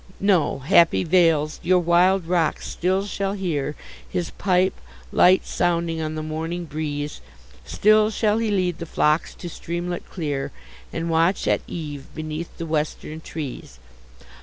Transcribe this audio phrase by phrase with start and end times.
[0.19, 1.59] No, happy vales!
[1.61, 3.75] your wild rocks still shall hear
[4.09, 4.73] His pipe,
[5.11, 7.21] light sounding on the morning breeze;
[7.65, 10.51] Still shall he lead the flocks to streamlet clear,
[10.91, 13.77] And watch at eve beneath the western trees.